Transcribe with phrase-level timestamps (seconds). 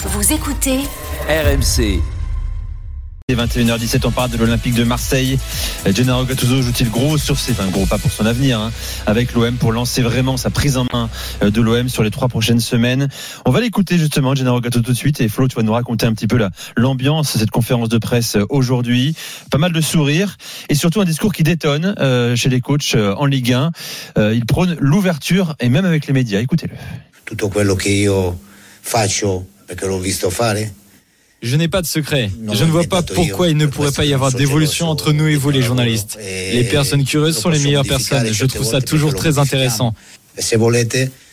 [0.00, 0.78] Vous écoutez
[1.28, 2.00] RMC.
[3.30, 5.40] Et 21h17, on parle de l'Olympique de Marseille.
[5.92, 8.70] Gennaro Gattuso joue-t-il gros sur ses, enfin gros pas pour son avenir, hein,
[9.06, 11.10] avec l'OM pour lancer vraiment sa prise en main
[11.42, 13.08] euh, de l'OM sur les trois prochaines semaines.
[13.44, 15.20] On va l'écouter justement, Gennaro Gattuso tout de suite.
[15.20, 17.98] Et Flo, tu vas nous raconter un petit peu la, l'ambiance de cette conférence de
[17.98, 19.16] presse euh, aujourd'hui.
[19.50, 20.36] Pas mal de sourires
[20.68, 23.72] et surtout un discours qui détonne euh, chez les coachs euh, en Ligue 1.
[24.16, 26.40] Euh, il prône l'ouverture et même avec les médias.
[26.40, 26.76] Écoutez-le.
[27.24, 28.38] tutto quello che io
[28.80, 30.72] faccio perché l'ho visto fare?
[31.40, 32.30] Je n'ai pas de secret.
[32.52, 35.36] Je ne vois pas pourquoi il ne pourrait pas y avoir d'évolution entre nous et
[35.36, 36.18] vous, les journalistes.
[36.20, 38.32] Les personnes curieuses sont les meilleures personnes.
[38.32, 39.94] Je trouve ça toujours très intéressant.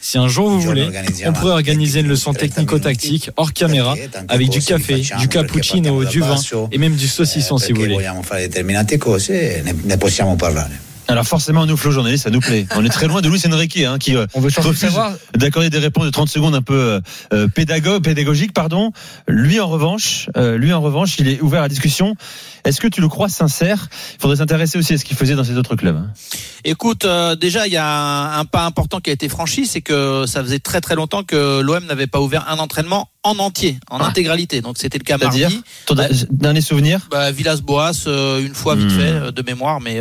[0.01, 0.87] Si un jour vous voulez,
[1.25, 3.95] on pourrait organiser une leçon technico-tactique hors caméra
[4.27, 6.39] avec du café, du cappuccino, du vin
[6.71, 7.97] et même du saucisson si vous voulez.
[11.07, 12.65] Alors forcément, nous, Flo, journalistes, ça nous plaît.
[12.75, 15.13] On est très loin de Luis Enrique, hein, qui euh, On veut refuse savoir.
[15.35, 16.99] d'accorder des réponses de 30 secondes un peu euh,
[17.33, 18.53] euh, pédago- pédagogiques.
[18.53, 18.91] Pardon.
[19.27, 22.15] Lui, en revanche, euh, lui, en revanche, il est ouvert à la discussion.
[22.63, 23.87] Est-ce que tu le crois sincère?
[24.15, 25.95] Il faudrait s'intéresser aussi à ce qu'il faisait dans ses autres clubs.
[25.95, 26.09] hein.
[26.63, 29.81] Écoute, euh, déjà, il y a un, un pas important qui a été franchi, c'est
[29.81, 33.77] que ça faisait très très longtemps que l'OM n'avait pas ouvert un entraînement en entier,
[33.91, 34.07] en Ah.
[34.07, 34.61] intégralité.
[34.61, 35.49] Donc c'était le cas C'est-à-dire?
[35.49, 35.63] Mardi.
[35.85, 37.01] Ton Bah, dernier souvenir?
[37.11, 38.99] Bah, Villas-Boas, euh, une fois vite Hmm.
[38.99, 39.99] fait, de mémoire, mais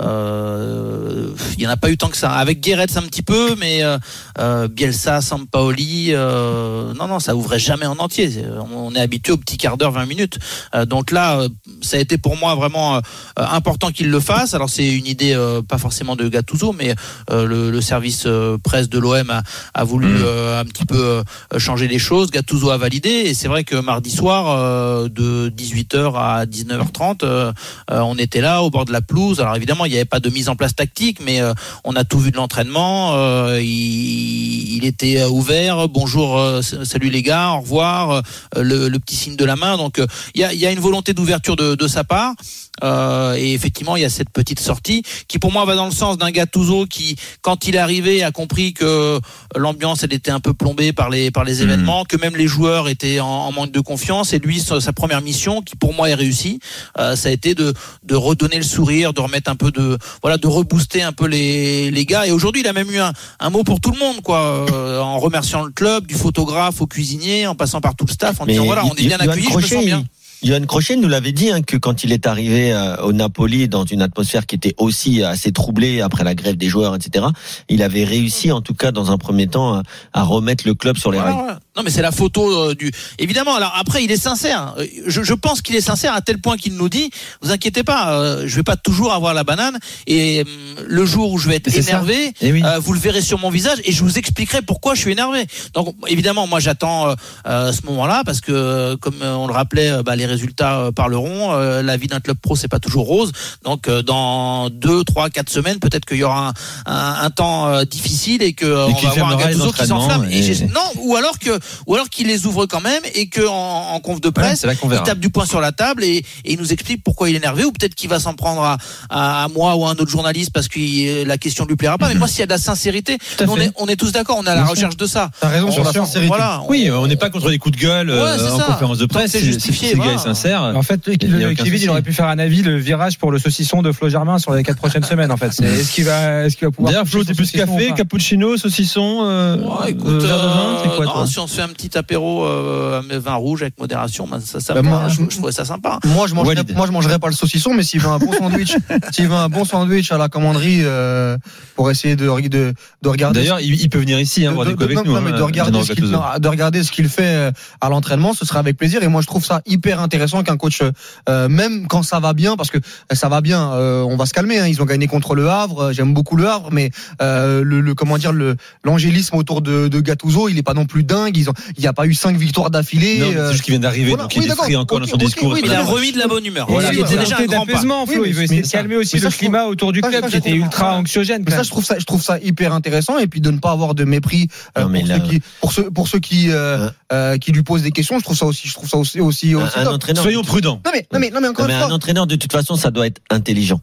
[0.00, 2.32] euh, euh, il y en a pas eu tant que ça.
[2.32, 3.98] Avec Guéretz un petit peu, mais euh,
[4.38, 8.30] euh, Bielsa, Sampaoli, euh, non, non, ça ouvrait jamais en entier.
[8.74, 10.38] On est habitué au petit quart d'heure, 20 minutes.
[10.86, 11.40] Donc là,
[11.82, 13.00] ça a été pour moi vraiment
[13.36, 14.54] important qu'il le fasse.
[14.54, 15.36] Alors c'est une idée
[15.68, 16.94] pas forcément de Gattuso, mais
[17.30, 18.26] le, le service
[18.62, 19.42] presse de l'OM a,
[19.74, 20.60] a voulu Mm.
[20.60, 21.22] un petit peu
[21.58, 22.30] changer les choses.
[22.30, 27.52] Gattuso a validé et c'est vrai que mardi soir de 18h à 19h30, euh,
[27.90, 29.40] euh, on était là au bord de la pelouse.
[29.40, 31.52] Alors évidemment, il n'y avait pas de mise en place tactique, mais euh,
[31.84, 33.14] on a tout vu de l'entraînement.
[33.14, 35.88] Euh, il, il était euh, ouvert.
[35.88, 38.22] Bonjour, salut les gars, au revoir.
[38.56, 39.76] le, le petit signe de la main.
[39.76, 40.00] Donc
[40.34, 42.34] il y, a, il y a une volonté d'ouverture de, de sa part.
[42.82, 45.92] Euh, et effectivement, il y a cette petite sortie qui, pour moi, va dans le
[45.92, 49.20] sens d'un Gattuso qui, quand il est arrivé, a compris que
[49.54, 52.88] l'ambiance, elle était un peu plombée par les par les événements, que même les joueurs
[52.88, 54.32] étaient en, en manque de confiance.
[54.32, 56.58] Et lui, sa sa première mission, qui pour moi est réussie,
[56.98, 60.38] euh, ça a été de de redonner le sourire, de remettre un peu de voilà,
[60.38, 62.26] de rebooster un peu les les gars.
[62.26, 65.00] Et aujourd'hui, il a même eu un, un mot pour tout le monde, quoi, euh,
[65.00, 68.46] en remerciant le club, du photographe au cuisinier, en passant par tout le staff, en
[68.46, 70.04] Mais disant voilà, on est bien accueillis, je me Crochet, sens bien.
[70.42, 73.84] Johan Crochet nous l'avait dit hein, que quand il est arrivé euh, au Napoli dans
[73.84, 77.26] une atmosphère qui était aussi assez troublée après la grève des joueurs, etc.
[77.68, 80.98] Il avait réussi en tout cas dans un premier temps à, à remettre le club
[80.98, 81.34] sur les rails.
[81.34, 81.60] voilà.
[81.76, 82.92] Non, mais c'est la photo euh, du.
[83.18, 83.54] Évidemment.
[83.56, 84.74] Alors après, il est sincère.
[84.78, 87.10] Euh, Je, je pense qu'il est sincère à tel point qu'il nous dit
[87.42, 91.32] "Vous inquiétez pas, euh, je vais pas toujours avoir la banane et hum, le jour
[91.32, 92.62] où je vais être énervé, Eh oui.
[92.64, 95.46] euh, vous le verrez sur mon visage et je vous expliquerai pourquoi je suis énervé."
[95.74, 97.14] Donc évidemment, moi j'attends
[97.46, 101.52] ce moment-là parce que comme on le rappelait, bah, les résultats parleront.
[101.54, 103.32] Euh, la vie d'un club pro, c'est pas toujours rose.
[103.64, 106.52] Donc euh, dans deux, trois, quatre semaines, peut-être qu'il y aura un,
[106.92, 110.26] un, un temps euh, difficile et que on va avoir un Gattuso qui s'enflamme.
[110.30, 113.92] Et non, ou alors que, ou alors qu'il les ouvre quand même et que en,
[113.94, 116.58] en conf de presse, c'est il tape du poing sur la table et, et il
[116.58, 118.76] nous explique pourquoi il est énervé ou peut-être qu'il va s'en prendre à,
[119.10, 121.98] à, à moi ou à un autre journaliste parce que il- la question lui plaira
[121.98, 122.08] pas.
[122.08, 124.44] Mais moi, s'il y a de la sincérité, on est, on est tous d'accord, on
[124.44, 125.30] est à la Bien recherche de ça.
[125.40, 126.28] T'as raison On- sur la sincérité.
[126.28, 126.60] Voilà.
[126.62, 128.58] on- Oui, euh, on n'est pas contre les coups de gueule euh, Ouais, c'est en
[128.58, 128.64] ça.
[128.64, 129.32] conférence de presse.
[129.32, 130.34] c'est justifié, si le gars est voilà.
[130.34, 130.62] sincère.
[130.74, 133.92] En fait, Kevin, il aurait pu faire un avis, le virage pour le saucisson de
[133.92, 135.30] Flo Germain sur les quatre prochaines semaines.
[135.30, 136.92] En fait, c'est est-ce qu'il va, est-ce qu'il va pouvoir.
[136.92, 141.20] D'ailleurs, Flo, t'es plus café, cappuccino, saucisson, euh, Ouais, écoute, euh, c'est quoi euh, toi
[141.20, 144.60] non, si on se fait un petit apéro euh, vin rouge avec modération, ben, ça,
[144.60, 145.98] ça Bah, moi, va, je- je, trouvais ça sympa.
[146.04, 146.74] Moi, je mangerai, Walid.
[146.76, 148.74] moi, je mangerai pas le saucisson, mais s'il veut un bon sandwich,
[149.12, 151.36] s'il veut un bon sandwich à la commanderie, euh,
[151.76, 153.40] pour essayer de, de, de regarder.
[153.40, 155.12] D'ailleurs, il, il peut venir ici, hein, de, voir des avec non, nous.
[155.14, 156.12] non, mais hein, de regarder ce qu'il, Gattuso.
[156.18, 157.50] non, de regarder ce qu'il fait euh,
[157.80, 159.02] à l'entraînement, ce sera avec plaisir.
[159.02, 160.80] Et moi, je trouve ça hyper intéressant qu'un coach,
[161.28, 164.26] euh, même quand ça va bien, parce que euh, ça va bien, euh, on va
[164.26, 164.58] se calmer.
[164.58, 165.80] Hein, ils ont gagné contre le Havre.
[165.84, 166.90] euh, J'aime beaucoup le Havre, mais
[167.22, 170.86] euh, le, le comment dire, le l'angélisme autour de, de Gattuso, il est pas non
[170.86, 171.36] plus dingue.
[171.36, 173.18] Ils ont, il n'y a pas eu cinq victoires d'affilée.
[173.18, 174.24] Non, mais euh, c'est juste qu'il vient d'arriver, voilà.
[174.24, 175.52] donc il Oui, est frais encore Ok, dans son discours.
[175.52, 176.66] oui, Il a remis de la bonne humeur.
[176.68, 177.78] Voilà, c'est il a déjà un grand pas.
[177.78, 178.22] Flo.
[178.22, 180.22] Oui, Il veut mais essayer de calmer aussi le trouve- climat autour du ça, club
[180.24, 181.44] ça, qui était ultra anxiogène.
[181.48, 183.94] Ça, je trouve ça, je trouve ça hyper intéressant et puis de ne pas avoir
[183.94, 184.48] de mépris
[184.78, 186.90] euh, pour, là- ceux qui, pour ceux, pour ceux qui, euh, Hein.
[187.12, 188.18] euh, qui lui posent des questions.
[188.18, 189.94] Je trouve ça aussi, je trouve ça aussi, aussi, Un, aussi un top.
[189.94, 190.22] entraîneur.
[190.22, 190.80] Soyons prudents.
[190.84, 192.76] Non mais, non mais, non mais encore Non, mais une un entraîneur, de toute façon,
[192.76, 193.80] ça doit être intelligent.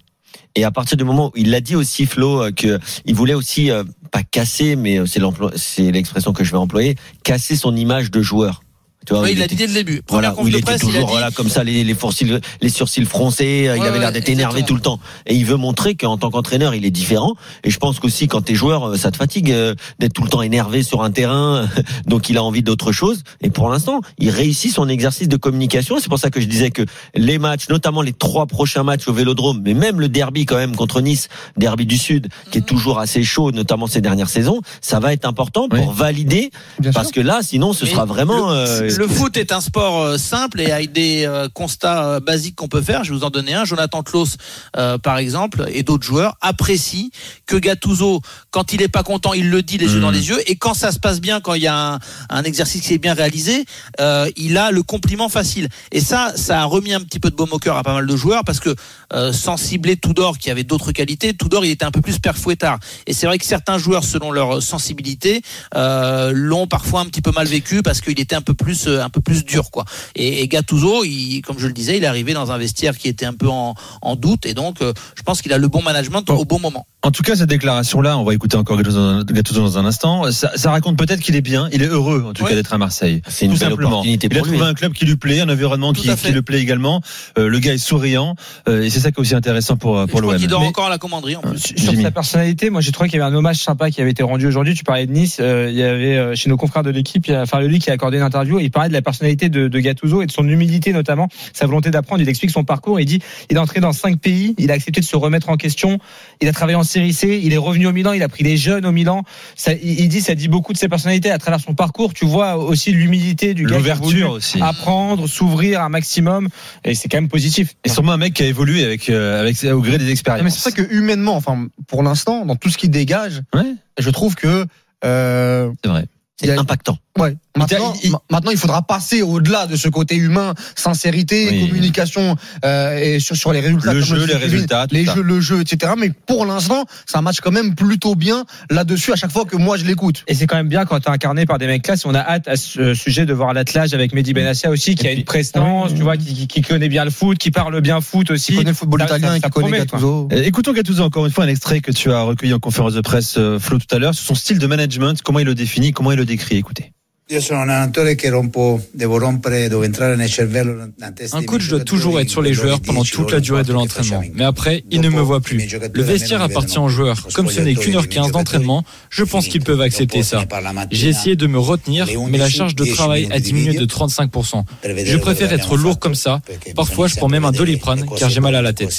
[0.56, 3.34] Et à partir du moment où il l'a dit aussi, Flo, euh, que il voulait
[3.34, 8.12] aussi euh, pas casser, mais euh, c'est l'expression que je vais employer, casser son image
[8.12, 8.62] de joueur.
[9.06, 10.02] Tu vois, il l'a était- dit dès le début.
[10.10, 12.40] voilà, où il était presse, il a toujours dit voilà, comme ça, les, les, fourcils-
[12.62, 15.00] les sourcils froncés, il avait l'air d'être énervé tout le temps.
[15.26, 17.34] Et il veut montrer qu'en tant qu'entraîneur, il est différent.
[17.64, 20.30] Et je pense qu'aussi, quand t'es joueur, euh, ça te fatigue euh, d'être tout le
[20.30, 21.68] temps énervé sur un terrain.
[22.06, 23.24] Donc il a envie d'autre chose.
[23.42, 25.98] Et pour l'instant, il réussit son exercice de communication.
[26.00, 26.84] C'est pour ça que je disais que
[27.16, 30.76] les matchs, notamment les trois prochains matchs au Vélodrome, mais même le derby quand même
[30.76, 31.28] contre Nice,
[31.58, 35.26] derby du Sud, qui est toujours assez chaud, notamment ces dernières saisons, ça va être
[35.26, 35.94] important pour Oui.
[35.96, 36.52] valider.
[36.80, 37.16] Bien Parce sûr.
[37.16, 38.50] que là, sinon, ce Mais sera vraiment...
[38.52, 42.20] Le, euh, le foot est un sport euh, simple et avec des euh, constats euh,
[42.20, 43.04] basiques qu'on peut faire.
[43.04, 43.66] Je vais vous en donner un.
[43.66, 44.38] Jonathan Klaus,
[44.78, 47.10] euh, par exemple, et d'autres joueurs apprécient
[47.46, 48.22] que Gattuso,
[48.52, 50.02] quand il est pas content, il le dit les yeux Mhm.
[50.02, 50.40] dans les yeux.
[50.50, 52.00] Et quand ça se passe bien, quand il y a un,
[52.30, 53.66] un exercice qui est bien réalisé,
[54.00, 55.68] euh, il a le compliment facile.
[55.92, 58.08] Et ça, ça a remis un petit peu de baume au cœur à pas mal
[58.08, 58.76] de joueurs parce que
[59.14, 62.38] euh, sans cibler Tudor, qui avait d'autres qualités, Tudor, il était un peu plus père
[62.38, 62.80] fouettard.
[63.08, 65.42] Et c'est vrai que certains joueurs, selon leur sensibilité,
[65.74, 69.10] l'ont parfois un petit peu mal vécu parce qu'il était un peu plus, euh, un
[69.10, 69.86] peu plus dur, quoi.
[70.16, 73.08] Et, et Gattuso, il, comme je le disais, il est arrivé dans un vestiaire qui
[73.08, 75.82] était un peu en, en doute, et donc euh, je pense qu'il a le bon
[75.82, 76.36] management Bon.
[76.38, 76.86] au bon moment.
[77.04, 80.32] En tout cas, cette déclaration-là, on va écouter encore Gattuso dans, un instant.
[80.32, 82.50] Ça, ça raconte peut-être qu'il est bien, il est heureux en tout Ouais.
[82.52, 83.24] cas d'être à Marseille.
[83.28, 83.90] C'est une tout belle simplement.
[83.90, 84.56] opportunité Il a pour lui.
[84.58, 87.02] trouvé un club qui lui plaît, un environnement qui, qui le plaît également.
[87.40, 88.36] Euh, le gars est souriant
[88.70, 90.40] euh, et c'est ça qui est aussi intéressant pour Et pour je crois l'OM.
[90.42, 91.58] qu'il dort Mais- encore à la commanderie en plus.
[91.60, 92.04] Sur Jimmy.
[92.04, 94.46] sa personnalité, moi j'ai trouvé qu'il y avait un hommage sympa qui avait été rendu
[94.46, 94.76] aujourd'hui.
[94.76, 97.32] Tu parlais de Nice, euh, il y avait euh, chez nos confrères de l'équipe, il
[97.32, 99.68] y a Farlely qui a accordé une interview et il parlait de la personnalité de,
[99.68, 102.22] de Gattuso et de son humilité notamment, sa volonté d'apprendre.
[102.22, 103.00] Il explique son parcours.
[103.00, 105.58] Il dit il est entré dans cinq pays, il a accepté de se remettre en
[105.58, 105.98] question.
[106.42, 108.58] Il a travaillé en série C, il est revenu au Milan, il a pris des
[108.58, 109.24] jeunes au Milan.
[109.56, 112.14] Ça, il, dit ça dit beaucoup de ses personnalités à travers son parcours.
[112.14, 114.62] Tu vois aussi l'humilité du gars L'ouverture aussi.
[114.62, 116.50] apprendre, s'ouvrir un maximum
[116.84, 117.74] et c'est quand même positif.
[117.84, 120.44] Et sûrement un mec qui a évolué avec euh, avec au gré des expériences.
[120.44, 123.74] mais c'est ça que humainement, enfin, pour l'instant, dans tout ce qui dégage, Ouais.
[123.98, 124.66] je trouve que
[125.06, 126.06] euh, C'est vrai.
[126.40, 126.98] C'est impactant.
[127.20, 127.36] Ouais.
[127.58, 131.68] Maintenant, il- il- ma- maintenant, il faudra passer au-delà de ce côté humain, sincérité, Oui.
[131.68, 133.94] communication euh, et sur, sur les résultats.
[133.94, 135.92] Le jeu, le les résultats, les jeux, le jeu, etc.
[135.98, 139.76] Mais pour l'instant, ça match quand même plutôt bien là-dessus à chaque fois que moi
[139.76, 140.24] je l'écoute.
[140.28, 142.06] Et c'est quand même bien quand t'es incarné par des mecs classe.
[142.06, 145.10] On a hâte à ce sujet de voir l'attelage avec Mehdi Benassia aussi, qui Et
[145.10, 145.98] a puis- une prestance, Oui.
[145.98, 148.54] tu vois, qui, qui- qui connaît bien le foot, qui parle bien foot aussi.
[148.54, 149.86] Qui connaît le football Ça- italien ça- et ça qui connaît promet.
[149.86, 150.30] Gattuso.
[150.32, 153.36] Écoutons Gattuso encore une fois un extrait que tu as recueilli en conférence de presse
[153.38, 156.14] euh, Flo tout à l'heure sur son style de management, comment il le définit, comment
[156.14, 156.56] il le décrit.
[156.56, 156.94] Écoutez.
[157.32, 161.46] Io sono un allenatore che rompo, devo rompere, devo entrare nel cervello, nella testa Un
[161.46, 164.22] coach doit toujours être sur les joueurs pendant toute la durée de l'entraînement.
[164.34, 165.66] Mais après, il ne me voit plus.
[165.94, 167.26] Le vestiaire appartient aux joueurs.
[167.34, 170.44] Comme ce n'est qu'une heure 15 d'entraînement, je pense qu'ils peuvent accepter ça.
[170.92, 174.66] J'ai essayé de me retenir, mais la charge de travail a diminué de 35%.
[174.84, 176.42] Je préfère être lourd comme ça.
[176.76, 178.92] Parfois, je prends même un doliprane car j'ai mal à la tête.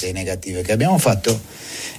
[0.97, 1.39] fatto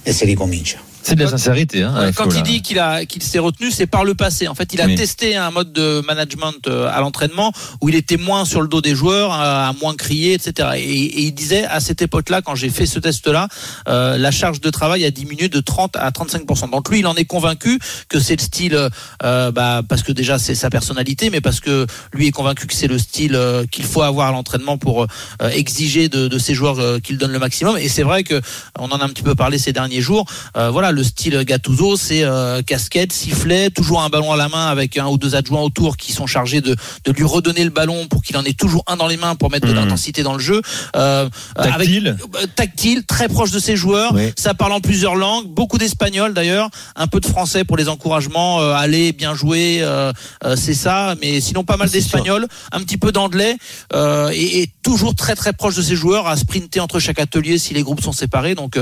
[0.05, 0.79] e ricomincia.
[1.07, 1.83] C'est de la sincérité.
[1.83, 4.47] Hein, Ouais, Quand il dit qu'il a qu'il s'est retenu, c'est par le passé.
[4.47, 4.95] En fait, il a Oui.
[4.95, 8.81] testé un mode de management euh, à l'entraînement où il était moins sur le dos
[8.81, 10.69] des joueurs, à à moins crier, etc.
[10.75, 13.47] Et, et il disait à cette époque-là, quand j'ai fait ce test-là,
[13.87, 17.15] euh, la charge de travail a diminué de 30 à 35% Donc lui, il en
[17.15, 17.79] est convaincu
[18.09, 18.89] que c'est le style,
[19.23, 22.73] euh, bah, parce que déjà c'est sa personnalité, mais parce que lui est convaincu que
[22.73, 26.53] c'est le style euh, qu'il faut avoir à l'entraînement pour euh, exiger de, de ses
[26.53, 27.77] joueurs euh, qu'ils donnent le maximum.
[27.77, 28.41] Et c'est vrai que
[28.79, 30.25] on en a un petit peu parlé ces derniers jours.
[30.57, 34.67] Euh, voilà, le style Gattuso, c'est euh, casquette, sifflet, toujours un ballon à la main
[34.67, 38.07] avec un ou deux adjoints autour qui sont chargés de, de lui redonner le ballon
[38.07, 39.79] pour qu'il en ait toujours un dans les mains pour mettre de Mhm.
[39.79, 40.61] l'intensité dans le jeu.
[40.95, 42.07] Euh, Tactile.
[42.19, 44.13] avec- euh, tactile, très proche de ses joueurs.
[44.15, 44.31] Oui.
[44.37, 48.61] Ça parle en plusieurs langues, beaucoup d'espagnol d'ailleurs, un peu de français pour les encouragements.
[48.61, 50.11] euh, allez, bien joué, euh,
[50.55, 51.15] c'est ça.
[51.21, 53.57] Mais sinon pas mal d'espagnol, un petit peu d'anglais
[53.93, 57.73] et, et toujours très très proche de ses joueurs, à sprinter entre chaque atelier si
[57.73, 58.55] les groupes sont séparés.
[58.55, 58.77] Donc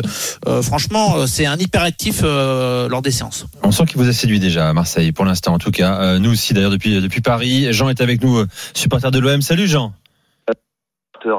[0.61, 1.57] franchement, c'est un
[2.23, 3.45] euh, lors des séances.
[3.63, 5.99] On sent qu'il vous a séduit déjà à Marseille, pour l'instant en tout cas.
[6.01, 7.71] Euh, nous aussi d'ailleurs depuis, depuis Paris.
[7.71, 9.41] Jean est avec nous, euh, supporter de l'OM.
[9.41, 9.93] Salut Jean.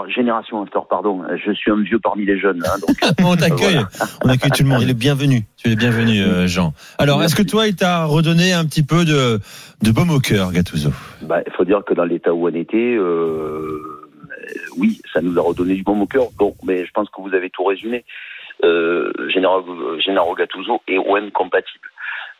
[0.09, 1.23] Génération After, pardon.
[1.45, 2.63] Je suis un vieux parmi les jeunes.
[2.65, 3.81] hein, donc, On t'accueille.
[4.25, 4.83] On accueille tout le monde.
[4.83, 5.45] Il est bienvenu.
[5.57, 6.73] Tu es bienvenu euh, Jean.
[6.99, 9.41] Alors est-ce que toi il t'a redonné un petit peu de,
[9.83, 10.91] de baume au cœur Gattuso?
[11.23, 13.79] Bah, il faut dire que dans l'état où on était, euh,
[14.79, 16.29] oui, ça nous a redonné du bon au cœur.
[16.39, 18.05] Bon, mais je pense que vous avez tout résumé.
[18.63, 21.89] Euh, Gennaro, Gennaro Gattuso est OM compatible.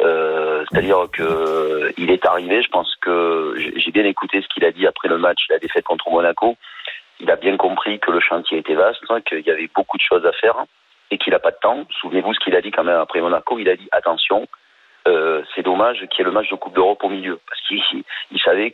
[0.03, 2.63] Euh, C'est-à-dire que il est arrivé.
[2.63, 5.85] Je pense que j'ai bien écouté ce qu'il a dit après le match, la défaite
[5.85, 6.57] contre Monaco.
[7.21, 10.27] Il a bien compris que le chantier était vaste, qu'il y avait beaucoup de choses
[10.27, 10.65] à faire
[11.11, 11.85] et qu'il n'a pas de temps.
[12.01, 13.59] Souvenez-vous ce qu'il a dit quand même après Monaco.
[13.59, 14.47] Il a dit attention,
[15.07, 17.83] euh, c'est dommage qu'il y ait le match de Coupe d'Europe au milieu parce qu'il
[18.31, 18.73] il savait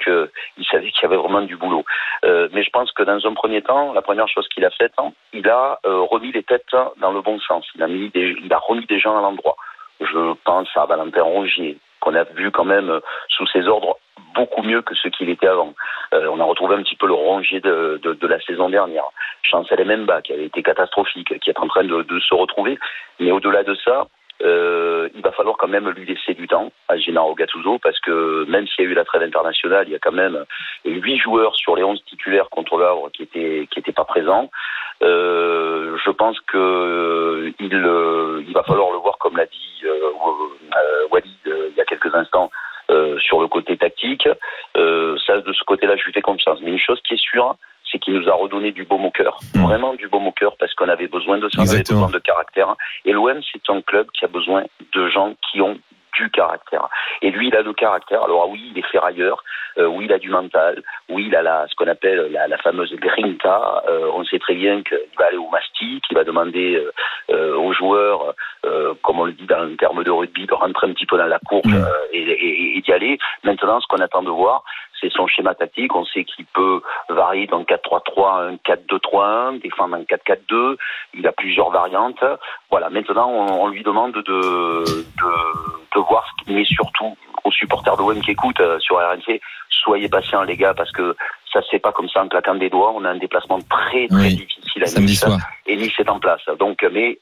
[0.57, 1.85] il savait qu'il y avait vraiment du boulot.
[2.25, 4.95] Euh, mais je pense que dans un premier temps, la première chose qu'il a faite,
[5.33, 7.67] il a euh, remis les têtes dans le bon sens.
[7.75, 9.57] Il a mis il a remis des gens à l'endroit.
[10.01, 13.99] Je pense à Valentin Rongier qu'on a vu quand même sous ses ordres
[14.35, 15.75] beaucoup mieux que ce qu'il était avant.
[16.13, 19.05] On a retrouvé un petit peu le rongier de, la saison dernière.
[19.43, 22.79] Chancel Memba, qui avait été catastrophique, qui est en train de se retrouver.
[23.19, 24.07] Mais au-delà de ça,
[24.43, 28.45] euh, il va falloir quand même lui laisser du temps à Gennaro Gattuso parce que
[28.49, 30.45] même s'il y a eu la trêve internationale, il y a quand même
[30.85, 34.51] huit joueurs sur les onze titulaires contre l'Havre qui étaient qui étaient pas présents.
[35.03, 40.11] Euh, je pense que il, euh, il va falloir le voir comme l'a dit euh,
[40.77, 42.51] euh Walid il y a quelques instants
[43.19, 44.29] sur le côté tactique.
[44.75, 46.59] ça de ce côté-là, je lui fais confiance.
[46.61, 47.55] Mais une chose qui est sûre,
[47.91, 49.63] c'est qu'il nous a redonné du baume au cœur, mmh.
[49.63, 52.19] vraiment du baume au cœur, parce qu'on avait besoin de ça, on avait besoin de
[52.19, 52.75] caractère.
[53.05, 55.79] Et l'OM, c'est un club qui a besoin de gens qui ont
[56.17, 56.89] du caractère.
[57.23, 58.23] Et lui, il a le caractère.
[58.25, 59.43] Alors oui, il est ferrailleur,
[59.79, 62.59] euh, oui, il a du mental, oui, il a la, ce qu'on appelle la, la,
[62.59, 63.83] fameuse grinta.
[63.89, 66.85] Euh, on sait très bien qu'il va aller au mastic, il va demander
[67.31, 68.35] euh, aux joueurs,
[69.03, 71.27] comme on le dit dans le terme de rugby, de rentrer un petit peu dans
[71.27, 71.87] la course mmh.
[72.13, 73.19] et, et, et d'y aller.
[73.45, 74.65] Maintenant, ce qu'on attend de voir,
[75.01, 75.95] c'est son schéma tactique.
[75.95, 80.77] On sait qu'il peut varier dans 4-3-3, un 4-2-3-1, défendre un 4-4-2.
[81.15, 82.25] Il a plusieurs variantes.
[82.71, 82.91] Voilà.
[82.91, 84.85] Maintenant, on, on lui demande de, de,
[85.95, 89.41] de voir, mais surtout aux supporters de qui écoutent euh, sur RNC,
[89.71, 91.17] soyez patients les gars parce que
[91.53, 92.93] ça fait pas comme ça en claquant des doigts.
[92.95, 95.25] On a un déplacement très très difficile à Nice
[95.67, 96.43] et Nice est en place.
[96.59, 97.19] Donc, mais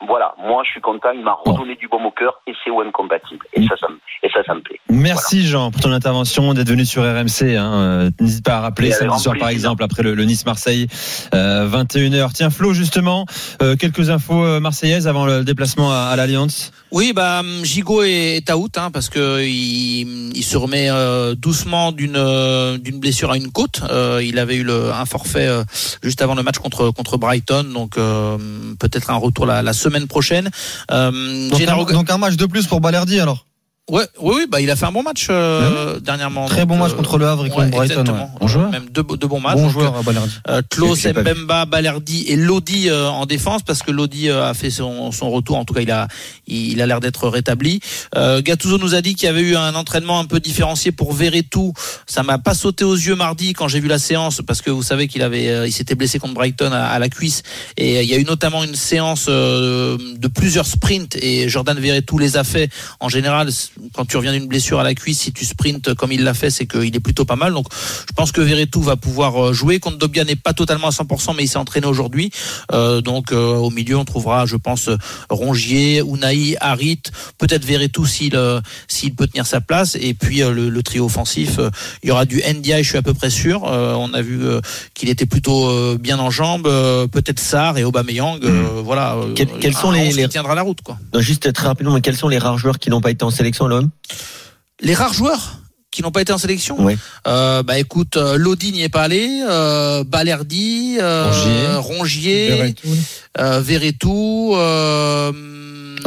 [0.00, 2.90] voilà, moi je suis content, il m'a redonné du bon au cœur et c'est OM
[2.92, 3.44] compatible.
[3.52, 4.80] Et ça, ça, me, et ça, ça me plaît.
[4.90, 7.56] Merci Jean pour ton intervention, d'être venu sur RMC.
[7.56, 7.72] Hein.
[7.74, 10.88] Euh, n'hésite pas à rappeler samedi soir par exemple après le, Nice-Marseille,
[11.34, 12.32] euh, 21h.
[12.32, 13.26] Tiens Flo, justement,
[13.62, 16.72] euh, quelques infos euh, marseillaises avant le déplacement à, à l'Alliance.
[16.90, 22.18] Oui, bah Gigot est, out hein, parce que il, il se remet euh, doucement d'une
[22.78, 23.82] d'une blessure à une côte.
[24.22, 25.48] il avait eu le, un forfait
[26.02, 27.96] juste avant le match contre contre Brighton, donc
[28.78, 30.50] peut-être un retour la, la semaine prochaine.
[30.90, 33.46] Euh, donc, un, donc, un, match de plus pour Balerdi alors?
[33.88, 36.46] Ouais, oui, oui, bah il a fait un bon match euh, dernièrement.
[36.46, 38.04] Très bon match euh, contre le Havre et contre Brighton.
[38.38, 38.70] Bon joueur.
[38.70, 39.56] Même deux, deux bons matchs.
[39.56, 40.34] Bon joueur à Balerdi.
[40.46, 44.68] Euh, Klaus, Mbemba, Balerdi et Lodi euh, en défense parce que Lodi euh, a fait
[44.68, 45.56] son, son retour.
[45.56, 46.06] En tout cas, il a
[46.46, 47.80] il a l'air d'être rétabli.
[48.14, 51.14] Euh, Gattuso nous a dit qu'il y avait eu un entraînement un peu différencié pour
[51.14, 51.72] Verretou.
[52.06, 54.82] Ça m'a pas sauté aux yeux mardi quand j'ai vu la séance parce que vous
[54.82, 57.42] savez qu'il avait il s'était blessé contre Brighton à, à, la cuisse
[57.78, 62.36] et il y a eu notamment une séance de plusieurs sprints et Jordan Verretou les
[62.36, 63.48] a fait en général
[63.92, 66.50] quand tu reviens d'une blessure à la cuisse, si tu sprints comme il l'a fait,
[66.50, 67.52] c'est qu'il est plutôt pas mal.
[67.52, 69.78] Donc, je pense que Verretou va pouvoir euh, jouer.
[69.78, 72.30] Contre Dobia n'est pas totalement à 100%, mais il s'est entraîné aujourd'hui.
[72.72, 74.90] Euh, donc, euh, au milieu, on trouvera, je pense,
[75.30, 77.02] Rongier, Unai, Harit,
[77.38, 78.38] peut-être Verretou s'il
[78.88, 79.96] s'il peut tenir sa place.
[80.00, 81.58] Et puis le, le, trio offensif,
[82.02, 83.62] il y aura du NDI, je suis à peu près sûr.
[83.62, 84.40] on a vu
[84.94, 86.64] qu'il était plutôt bien en jambes.
[87.10, 88.42] peut-être Sarr et Aubameyang.
[88.42, 88.80] Hmm.
[88.84, 89.16] voilà.
[89.34, 90.28] quels sont les, les...
[90.28, 90.98] tiendra la route, quoi.
[91.18, 93.67] Juste très rapidement, mais quels sont les rares joueurs qui n'ont pas été en sélection
[94.80, 95.58] les rares joueurs
[95.90, 96.76] qui n'ont pas été en sélection.
[96.78, 96.96] Oui.
[97.26, 102.74] Euh, bah écoute, euh, Lodi n'y est pas allé, euh, Balerdi, euh, Rongier, Rongier
[103.38, 105.32] euh, Verretou, euh,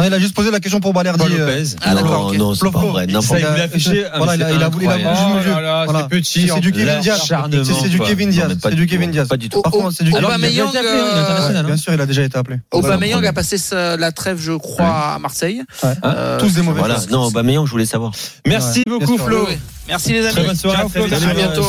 [0.02, 1.26] non, il a juste posé la question pour Balerdi.
[1.30, 1.64] Euh.
[1.82, 3.06] Ah, non, non, c'est pas vrai.
[3.08, 3.20] Il a
[3.64, 4.06] affiché.
[4.18, 4.88] Voilà, il a, il a voulu.
[4.88, 6.50] C'est petit.
[6.54, 7.32] C'est du Kevin Diaz.
[7.64, 8.58] C'est du Kevin Diaz.
[8.62, 9.28] C'est du Kevin Diaz.
[9.28, 9.62] Pas du tout.
[9.62, 10.70] Par contre, c'est du Aubameyang.
[10.76, 11.64] Hein.
[11.64, 12.58] Bien sûr, il a déjà été appelé.
[12.72, 15.62] Aubameyang a passé la trêve, je crois, à Marseille.
[16.04, 16.80] Euh, Tous des mauvais.
[16.80, 16.98] Voilà.
[17.12, 18.12] Non, Aubameyang, je voulais savoir.
[18.46, 19.48] Merci beaucoup, Flo.
[19.88, 20.32] Merci les amis.
[20.32, 20.84] Très bonne soirée.
[20.84, 21.64] À bientôt.